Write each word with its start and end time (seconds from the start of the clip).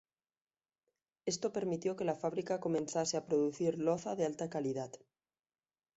Esto 1.27 1.53
permitió 1.53 1.95
que 1.95 2.05
la 2.05 2.15
fábrica 2.15 2.59
comenzase 2.59 3.17
a 3.17 3.25
producir 3.27 3.77
loza 3.77 4.15
de 4.15 4.25
alta 4.25 4.49
calidad. 4.49 4.91